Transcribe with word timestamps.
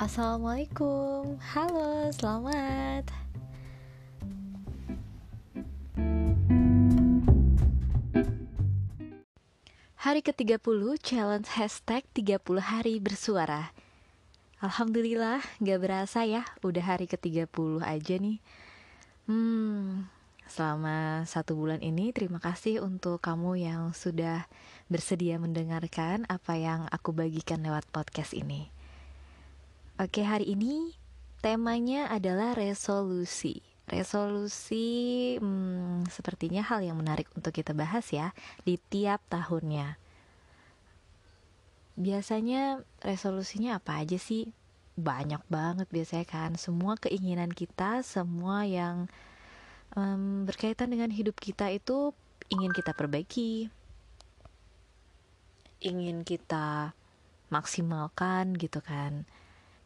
Assalamualaikum, 0.00 1.36
halo, 1.52 2.08
selamat. 2.16 3.04
Hari 10.00 10.24
ke-30 10.24 10.96
challenge 11.04 11.52
hashtag 11.52 12.08
30 12.16 12.40
hari 12.64 12.96
bersuara. 12.96 13.76
Alhamdulillah 14.64 15.44
gak 15.60 15.80
berasa 15.84 16.24
ya 16.24 16.48
udah 16.64 16.96
hari 16.96 17.04
ke-30 17.04 17.84
aja 17.84 18.14
nih. 18.16 18.40
Hmm, 19.28 20.08
selama 20.48 21.28
satu 21.28 21.52
bulan 21.52 21.84
ini 21.84 22.16
terima 22.16 22.40
kasih 22.40 22.80
untuk 22.80 23.20
kamu 23.20 23.68
yang 23.68 23.92
sudah 23.92 24.48
bersedia 24.88 25.36
mendengarkan 25.36 26.24
apa 26.32 26.56
yang 26.56 26.88
aku 26.88 27.12
bagikan 27.12 27.60
lewat 27.60 27.84
podcast 27.92 28.32
ini 28.32 28.79
Oke 30.00 30.24
hari 30.24 30.56
ini 30.56 30.96
temanya 31.44 32.08
adalah 32.08 32.56
resolusi 32.56 33.60
Resolusi 33.90 35.34
hmm, 35.42 36.06
sepertinya 36.06 36.62
hal 36.62 36.86
yang 36.86 36.94
menarik 36.94 37.26
untuk 37.34 37.50
kita 37.50 37.74
bahas 37.74 38.06
ya 38.14 38.30
di 38.62 38.78
tiap 38.78 39.18
tahunnya. 39.26 39.98
Biasanya 41.98 42.86
resolusinya 43.02 43.82
apa 43.82 43.98
aja 43.98 44.14
sih? 44.14 44.54
Banyak 44.94 45.42
banget 45.50 45.90
biasanya 45.90 46.22
kan. 46.22 46.54
Semua 46.54 46.94
keinginan 47.02 47.50
kita, 47.50 48.06
semua 48.06 48.62
yang 48.62 49.10
um, 49.98 50.46
berkaitan 50.46 50.94
dengan 50.94 51.10
hidup 51.10 51.34
kita 51.42 51.66
itu 51.74 52.14
ingin 52.46 52.70
kita 52.70 52.94
perbaiki, 52.94 53.74
ingin 55.82 56.22
kita 56.22 56.94
maksimalkan 57.50 58.54
gitu 58.54 58.78
kan. 58.78 59.26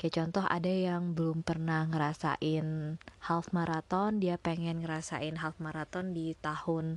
Kayak 0.00 0.16
contoh 0.16 0.44
ada 0.48 0.72
yang 0.72 1.12
belum 1.12 1.44
pernah 1.44 1.84
ngerasain 1.84 2.96
half 3.20 3.52
marathon, 3.52 4.16
dia 4.16 4.40
pengen 4.40 4.80
ngerasain 4.80 5.36
half 5.36 5.60
marathon 5.60 6.16
di 6.16 6.32
tahun 6.40 6.96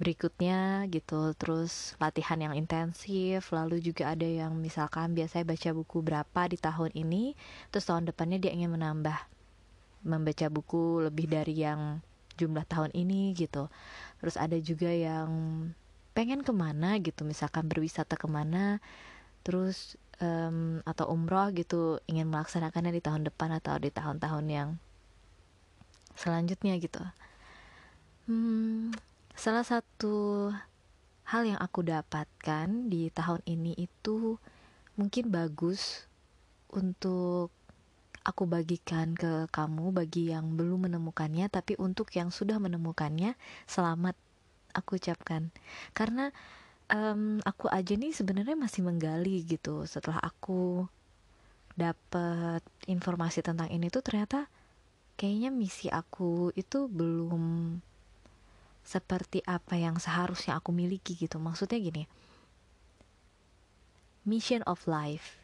berikutnya 0.00 0.88
gitu. 0.88 1.36
Terus 1.36 1.92
latihan 2.00 2.40
yang 2.40 2.56
intensif, 2.56 3.52
lalu 3.52 3.84
juga 3.84 4.16
ada 4.16 4.24
yang 4.24 4.56
misalkan 4.56 5.12
biasanya 5.12 5.52
baca 5.52 5.70
buku 5.76 6.00
berapa 6.00 6.40
di 6.48 6.56
tahun 6.56 6.96
ini, 6.96 7.36
terus 7.68 7.92
tahun 7.92 8.08
depannya 8.08 8.40
dia 8.40 8.56
ingin 8.56 8.72
menambah 8.72 9.20
membaca 10.08 10.48
buku 10.48 11.04
lebih 11.04 11.28
dari 11.28 11.60
yang 11.60 12.00
jumlah 12.40 12.64
tahun 12.64 12.88
ini 12.96 13.36
gitu. 13.36 13.68
Terus 14.24 14.40
ada 14.40 14.56
juga 14.64 14.88
yang 14.88 15.28
pengen 16.16 16.40
ke 16.40 16.56
mana 16.56 16.96
gitu, 17.04 17.20
misalkan 17.28 17.68
berwisata 17.68 18.16
ke 18.16 18.24
mana, 18.24 18.80
terus 19.44 20.00
um, 20.20 20.84
atau 20.84 21.10
umroh 21.10 21.50
gitu 21.54 21.98
ingin 22.10 22.28
melaksanakannya 22.30 22.94
di 22.94 23.02
tahun 23.02 23.26
depan 23.26 23.54
atau 23.58 23.78
di 23.78 23.90
tahun-tahun 23.90 24.46
yang 24.50 24.68
selanjutnya 26.14 26.78
gitu. 26.78 27.02
Hmm, 28.30 28.94
salah 29.34 29.66
satu 29.66 30.50
hal 31.24 31.42
yang 31.48 31.60
aku 31.60 31.82
dapatkan 31.82 32.88
di 32.88 33.08
tahun 33.10 33.40
ini 33.48 33.74
itu 33.76 34.36
mungkin 34.94 35.32
bagus 35.32 36.06
untuk 36.70 37.50
aku 38.24 38.48
bagikan 38.48 39.12
ke 39.12 39.50
kamu 39.52 39.92
bagi 39.92 40.32
yang 40.32 40.56
belum 40.56 40.88
menemukannya 40.88 41.50
tapi 41.52 41.76
untuk 41.76 42.08
yang 42.16 42.32
sudah 42.32 42.56
menemukannya 42.56 43.36
selamat 43.68 44.16
aku 44.72 44.96
ucapkan 44.96 45.52
karena 45.92 46.32
um, 46.90 47.40
aku 47.44 47.70
aja 47.70 47.94
nih 47.96 48.12
sebenarnya 48.12 48.56
masih 48.58 48.84
menggali 48.84 49.44
gitu. 49.44 49.84
Setelah 49.88 50.20
aku 50.20 50.84
dapat 51.74 52.62
informasi 52.86 53.42
tentang 53.42 53.66
ini 53.72 53.90
tuh 53.90 54.04
ternyata 54.04 54.46
kayaknya 55.18 55.50
misi 55.50 55.90
aku 55.90 56.54
itu 56.54 56.86
belum 56.86 57.76
seperti 58.84 59.40
apa 59.48 59.80
yang 59.80 59.96
seharusnya 59.96 60.60
aku 60.60 60.70
miliki 60.70 61.16
gitu. 61.16 61.40
Maksudnya 61.40 61.80
gini 61.80 62.04
mission 64.24 64.64
of 64.64 64.80
life 64.88 65.36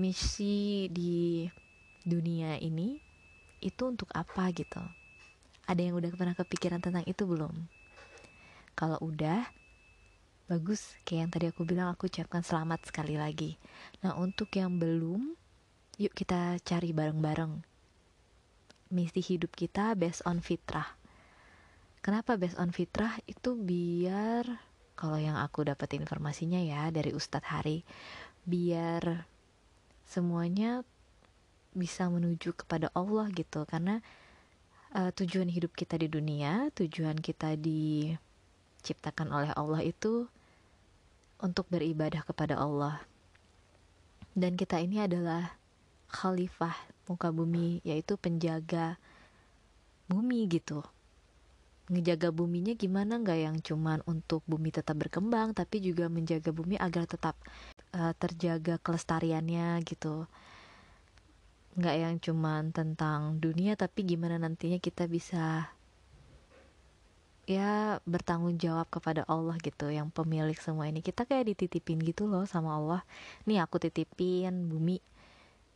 misi 0.00 0.88
di 0.88 1.44
dunia 2.08 2.56
ini 2.56 2.96
itu 3.62 3.82
untuk 3.86 4.08
apa 4.16 4.48
gitu? 4.50 4.80
Ada 5.68 5.78
yang 5.78 5.94
udah 6.00 6.10
pernah 6.16 6.34
kepikiran 6.34 6.82
tentang 6.82 7.06
itu 7.06 7.22
belum? 7.22 7.52
Kalau 8.74 8.98
udah 8.98 9.46
bagus 10.52 10.92
kayak 11.08 11.20
yang 11.24 11.30
tadi 11.32 11.46
aku 11.48 11.64
bilang 11.64 11.88
aku 11.88 12.12
ucapkan 12.12 12.44
selamat 12.44 12.92
sekali 12.92 13.16
lagi. 13.16 13.56
Nah 14.04 14.20
untuk 14.20 14.52
yang 14.52 14.76
belum 14.76 15.32
yuk 15.96 16.12
kita 16.12 16.60
cari 16.60 16.92
bareng-bareng. 16.92 17.64
Misi 18.92 19.24
hidup 19.24 19.56
kita 19.56 19.96
based 19.96 20.20
on 20.28 20.44
fitrah. 20.44 21.00
Kenapa 22.04 22.36
based 22.36 22.60
on 22.60 22.68
fitrah? 22.68 23.16
Itu 23.24 23.56
biar 23.56 24.44
kalau 24.92 25.16
yang 25.16 25.40
aku 25.40 25.64
dapat 25.64 25.96
informasinya 25.96 26.60
ya 26.60 26.92
dari 26.92 27.16
Ustadz 27.16 27.48
Hari 27.48 27.80
biar 28.44 29.24
semuanya 30.04 30.84
bisa 31.72 32.12
menuju 32.12 32.52
kepada 32.52 32.92
Allah 32.92 33.32
gitu. 33.32 33.64
Karena 33.64 34.04
uh, 34.92 35.08
tujuan 35.16 35.48
hidup 35.48 35.72
kita 35.72 35.96
di 35.96 36.12
dunia 36.12 36.68
tujuan 36.76 37.16
kita 37.16 37.56
diciptakan 37.56 39.32
oleh 39.32 39.48
Allah 39.56 39.80
itu 39.80 40.28
untuk 41.42 41.66
beribadah 41.68 42.22
kepada 42.22 42.56
Allah. 42.56 43.02
Dan 44.32 44.56
kita 44.56 44.80
ini 44.80 45.02
adalah 45.02 45.58
khalifah 46.08 46.72
muka 47.10 47.28
bumi, 47.28 47.82
yaitu 47.84 48.16
penjaga 48.16 48.96
bumi 50.06 50.48
gitu. 50.48 50.80
Ngejaga 51.90 52.32
buminya 52.32 52.72
gimana 52.78 53.18
nggak 53.20 53.38
yang 53.42 53.56
cuman 53.60 54.00
untuk 54.08 54.40
bumi 54.48 54.72
tetap 54.72 54.96
berkembang, 54.96 55.52
tapi 55.52 55.82
juga 55.82 56.08
menjaga 56.08 56.54
bumi 56.54 56.78
agar 56.78 57.04
tetap 57.04 57.36
uh, 57.92 58.14
terjaga 58.16 58.80
kelestariannya 58.80 59.82
gitu. 59.84 60.24
Nggak 61.76 61.96
yang 61.98 62.16
cuman 62.22 62.72
tentang 62.72 63.36
dunia, 63.42 63.76
tapi 63.76 64.06
gimana 64.06 64.40
nantinya 64.40 64.78
kita 64.80 65.10
bisa 65.10 65.74
ya 67.52 68.00
bertanggung 68.08 68.56
jawab 68.56 68.88
kepada 68.88 69.28
Allah 69.28 69.56
gitu 69.60 69.92
yang 69.92 70.08
pemilik 70.08 70.56
semua 70.56 70.88
ini. 70.88 71.04
Kita 71.04 71.28
kayak 71.28 71.52
dititipin 71.52 72.00
gitu 72.00 72.24
loh 72.24 72.48
sama 72.48 72.76
Allah. 72.80 73.02
Nih 73.44 73.60
aku 73.60 73.76
titipin 73.76 74.72
bumi. 74.72 74.98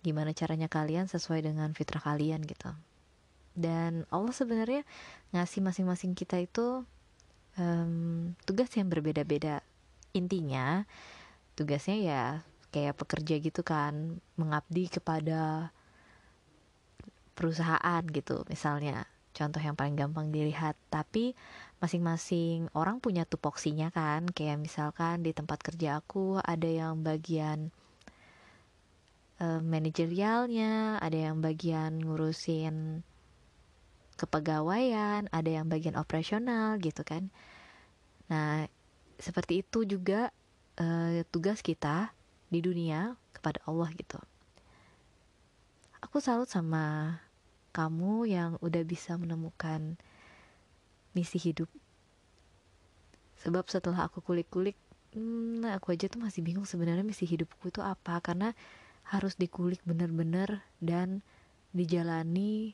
Gimana 0.00 0.32
caranya 0.32 0.66
kalian 0.72 1.06
sesuai 1.06 1.44
dengan 1.44 1.70
fitrah 1.76 2.00
kalian 2.00 2.40
gitu. 2.48 2.72
Dan 3.56 4.08
Allah 4.08 4.32
sebenarnya 4.32 4.82
ngasih 5.32 5.60
masing-masing 5.64 6.12
kita 6.16 6.40
itu 6.40 6.84
um, 7.60 8.32
tugas 8.48 8.72
yang 8.76 8.88
berbeda-beda. 8.88 9.60
Intinya 10.16 10.84
tugasnya 11.56 11.96
ya 12.00 12.22
kayak 12.70 13.00
pekerja 13.00 13.40
gitu 13.40 13.64
kan 13.64 14.20
mengabdi 14.36 14.92
kepada 14.92 15.72
perusahaan 17.32 18.02
gitu 18.12 18.44
misalnya 18.48 19.08
contoh 19.36 19.60
yang 19.60 19.76
paling 19.76 19.92
gampang 20.00 20.32
dilihat. 20.32 20.80
Tapi 20.88 21.36
masing-masing 21.84 22.72
orang 22.72 23.04
punya 23.04 23.28
tupoksinya 23.28 23.92
kan. 23.92 24.24
Kayak 24.32 24.64
misalkan 24.64 25.20
di 25.20 25.36
tempat 25.36 25.60
kerja 25.60 26.00
aku 26.00 26.40
ada 26.40 26.66
yang 26.66 27.04
bagian 27.04 27.68
uh, 29.40 29.60
manajerialnya 29.60 31.00
ada 31.00 31.18
yang 31.30 31.44
bagian 31.44 32.00
ngurusin 32.00 33.04
kepegawaian 34.16 35.28
ada 35.28 35.50
yang 35.50 35.68
bagian 35.68 35.96
operasional 36.00 36.80
gitu 36.80 37.04
kan. 37.04 37.28
Nah 38.32 38.64
seperti 39.20 39.64
itu 39.64 39.84
juga 39.84 40.32
uh, 40.80 41.20
tugas 41.28 41.60
kita 41.60 42.12
di 42.48 42.64
dunia 42.64 43.16
kepada 43.36 43.60
Allah 43.68 43.92
gitu. 43.92 44.16
Aku 46.00 46.20
salut 46.22 46.48
sama 46.48 47.18
kamu 47.76 48.24
yang 48.24 48.56
udah 48.64 48.80
bisa 48.88 49.20
menemukan 49.20 50.00
misi 51.12 51.36
hidup. 51.36 51.68
Sebab 53.44 53.68
setelah 53.68 54.08
aku 54.08 54.24
kulik-kulik 54.24 54.80
hmm, 55.12 55.68
aku 55.76 55.92
aja 55.92 56.08
tuh 56.08 56.24
masih 56.24 56.40
bingung 56.40 56.64
sebenarnya 56.64 57.04
misi 57.04 57.28
hidupku 57.28 57.68
itu 57.68 57.84
apa. 57.84 58.16
Karena 58.24 58.56
harus 59.12 59.36
dikulik 59.36 59.84
bener-bener 59.84 60.64
dan 60.80 61.20
dijalani. 61.76 62.72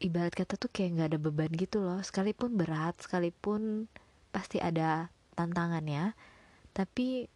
Ibarat 0.00 0.32
kata 0.32 0.56
tuh 0.56 0.72
kayak 0.72 0.90
nggak 0.96 1.08
ada 1.12 1.20
beban 1.20 1.52
gitu 1.52 1.84
loh. 1.84 2.00
Sekalipun 2.00 2.56
berat 2.56 2.96
sekalipun 3.04 3.84
pasti 4.32 4.56
ada 4.56 5.12
tantangannya. 5.36 6.16
Tapi 6.72 7.28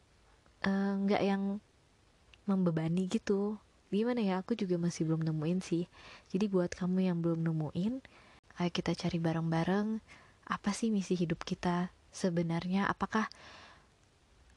eh, 0.64 0.92
nggak 1.04 1.20
yang 1.20 1.60
membebani 2.48 3.08
gitu 3.08 3.60
gimana 3.94 4.20
ya 4.20 4.42
aku 4.42 4.58
juga 4.58 4.76
masih 4.76 5.06
belum 5.06 5.22
nemuin 5.22 5.60
sih. 5.62 5.84
Jadi 6.32 6.50
buat 6.50 6.74
kamu 6.74 7.06
yang 7.06 7.18
belum 7.22 7.46
nemuin 7.46 7.94
ayo 8.60 8.70
kita 8.70 8.94
cari 8.94 9.18
bareng-bareng. 9.18 9.98
Apa 10.44 10.70
sih 10.76 10.92
misi 10.92 11.16
hidup 11.16 11.42
kita 11.42 11.90
sebenarnya? 12.14 12.86
Apakah 12.86 13.26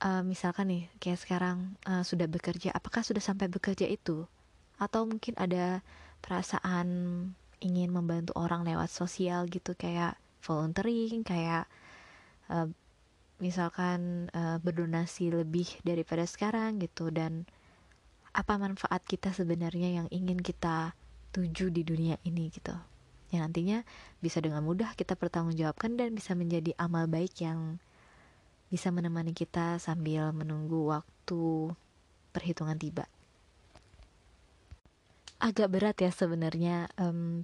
uh, 0.03 0.21
misalkan 0.21 0.69
nih 0.69 0.83
kayak 1.01 1.19
sekarang 1.21 1.79
uh, 1.89 2.03
sudah 2.05 2.29
bekerja 2.29 2.75
apakah 2.75 3.01
sudah 3.01 3.23
sampai 3.23 3.49
bekerja 3.49 3.87
itu? 3.89 4.29
Atau 4.77 5.09
mungkin 5.09 5.33
ada 5.39 5.81
perasaan 6.21 6.87
ingin 7.57 7.89
membantu 7.89 8.37
orang 8.37 8.61
lewat 8.61 8.93
sosial 8.93 9.49
gitu 9.49 9.73
kayak 9.73 10.13
volunteering 10.45 11.25
kayak 11.25 11.65
uh, 12.53 12.69
misalkan 13.41 14.29
uh, 14.33 14.61
berdonasi 14.61 15.33
lebih 15.33 15.65
daripada 15.81 16.25
sekarang 16.29 16.77
gitu. 16.77 17.09
Dan 17.09 17.49
apa 18.37 18.53
manfaat 18.61 19.01
kita 19.01 19.33
sebenarnya 19.33 19.97
yang 20.03 20.07
ingin 20.13 20.37
kita 20.37 20.93
tuju 21.33 21.73
di 21.73 21.81
dunia 21.81 22.21
ini 22.21 22.53
gitu 22.53 22.77
yang 23.33 23.49
nantinya 23.49 23.83
bisa 24.23 24.39
dengan 24.39 24.63
mudah 24.63 24.95
kita 24.95 25.19
pertanggungjawabkan 25.19 25.99
dan 25.99 26.15
bisa 26.15 26.31
menjadi 26.31 26.71
amal 26.79 27.11
baik 27.11 27.43
yang 27.43 27.81
bisa 28.67 28.91
menemani 28.91 29.31
kita 29.31 29.79
sambil 29.79 30.31
menunggu 30.35 30.91
waktu 30.91 31.71
perhitungan 32.35 32.75
tiba. 32.79 33.07
Agak 35.37 35.69
berat 35.71 35.97
ya 35.99 36.11
sebenarnya 36.11 36.91
um, 36.99 37.43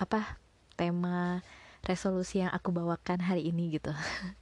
apa 0.00 0.40
tema 0.74 1.40
resolusi 1.84 2.44
yang 2.44 2.52
aku 2.52 2.72
bawakan 2.72 3.24
hari 3.24 3.48
ini 3.48 3.76
gitu. 3.76 3.92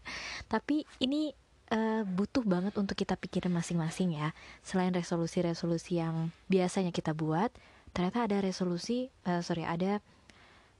Tapi 0.52 0.87
ini 0.99 1.34
uh, 1.73 2.03
butuh 2.05 2.44
banget 2.44 2.76
untuk 2.76 2.94
kita 2.99 3.17
pikirin 3.17 3.53
masing-masing 3.53 4.17
ya. 4.17 4.37
Selain 4.61 4.93
resolusi-resolusi 4.93 6.00
yang 6.00 6.35
biasanya 6.47 6.93
kita 6.93 7.17
buat, 7.17 7.53
ternyata 7.97 8.29
ada 8.29 8.44
resolusi, 8.44 9.09
uh, 9.25 9.41
sorry 9.41 9.65
ada 9.65 10.00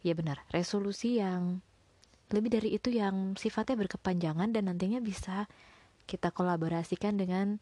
ya 0.02 0.14
benar 0.14 0.43
resolusi 0.55 1.19
yang 1.19 1.58
lebih 2.29 2.52
dari 2.52 2.76
itu 2.76 2.93
yang 2.93 3.35
sifatnya 3.40 3.75
berkepanjangan 3.81 4.52
dan 4.52 4.69
nantinya 4.69 5.00
bisa 5.00 5.49
kita 6.05 6.29
kolaborasikan 6.31 7.17
dengan 7.17 7.58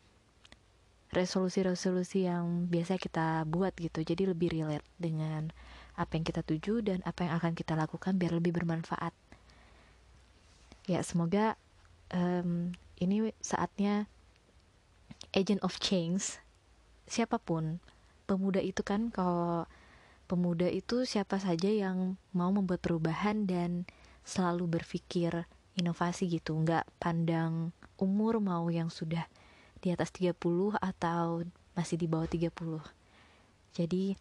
resolusi-resolusi 1.15 2.27
yang 2.27 2.67
biasa 2.67 2.99
kita 2.99 3.47
buat 3.47 3.73
gitu 3.79 4.03
jadi 4.03 4.35
lebih 4.35 4.53
relate 4.59 4.87
dengan 4.99 5.55
apa 5.95 6.19
yang 6.19 6.27
kita 6.27 6.43
tuju 6.43 6.83
dan 6.83 6.99
apa 7.07 7.25
yang 7.25 7.39
akan 7.39 7.55
kita 7.55 7.79
lakukan 7.79 8.19
biar 8.19 8.37
lebih 8.37 8.53
bermanfaat 8.59 9.15
ya 10.91 11.01
semoga 11.07 11.55
um, 12.11 12.75
ini 13.01 13.33
saatnya 13.41 14.09
agent 15.37 15.61
of 15.61 15.77
change 15.83 16.41
siapa 17.07 17.39
pun 17.39 17.79
pemuda 18.27 18.59
itu 18.59 18.83
kan 18.83 19.15
kalau 19.15 19.69
pemuda 20.27 20.67
itu 20.67 21.07
siapa 21.07 21.39
saja 21.39 21.71
yang 21.71 22.19
mau 22.35 22.51
membuat 22.51 22.83
perubahan 22.83 23.47
dan 23.47 23.87
selalu 24.27 24.81
berpikir 24.81 25.47
inovasi 25.79 26.27
gitu. 26.27 26.59
Nggak 26.59 26.83
pandang 26.99 27.71
umur 27.97 28.43
mau 28.43 28.67
yang 28.67 28.91
sudah 28.91 29.31
di 29.81 29.95
atas 29.95 30.11
30 30.11 30.35
atau 30.83 31.47
masih 31.77 31.97
di 32.01 32.07
bawah 32.09 32.27
30 32.27 32.51
jadi 33.77 34.17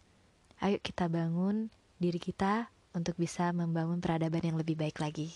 ayo 0.60 0.76
kita 0.84 1.08
bangun 1.08 1.72
diri 1.96 2.20
kita 2.20 2.68
untuk 2.92 3.16
bisa 3.16 3.50
membangun 3.56 4.00
peradaban 4.00 4.44
yang 4.44 4.60
lebih 4.60 4.76
baik 4.76 5.00
lagi 5.00 5.32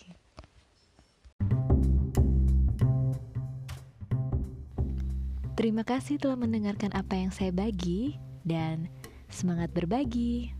Terima 5.60 5.84
kasih 5.84 6.16
telah 6.16 6.40
mendengarkan 6.40 6.88
apa 6.96 7.20
yang 7.20 7.28
saya 7.28 7.52
bagi 7.52 8.16
dan 8.48 8.88
semangat 9.28 9.68
berbagi. 9.76 10.56